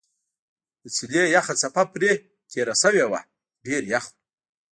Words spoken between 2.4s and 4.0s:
تېره شوې وه ډېر